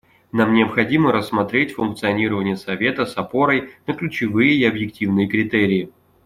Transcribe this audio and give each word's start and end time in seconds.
Нам 0.31 0.55
необходимо 0.55 1.11
рассмотреть 1.11 1.73
функционирование 1.75 2.57
Совета 2.57 3.05
с 3.05 3.13
опорой 3.17 3.69
на 3.85 3.93
ключевые 3.93 4.55
и 4.55 4.63
объективные 4.65 5.27
критерии. 5.27 5.91